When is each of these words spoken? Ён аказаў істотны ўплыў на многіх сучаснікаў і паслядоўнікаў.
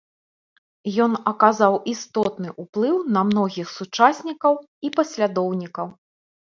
Ён 1.05 1.11
аказаў 1.31 1.77
істотны 1.93 2.49
ўплыў 2.65 2.95
на 3.19 3.25
многіх 3.31 3.67
сучаснікаў 3.77 4.53
і 4.87 4.97
паслядоўнікаў. 4.99 5.87